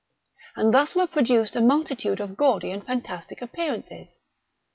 And 0.55 0.73
thus 0.73 0.95
were 0.95 1.05
produced 1.05 1.55
a 1.55 1.61
multitude 1.61 2.19
of 2.19 2.35
gaudy 2.35 2.71
and 2.71 2.83
fantastic 2.83 3.39
appearances. 3.39 4.17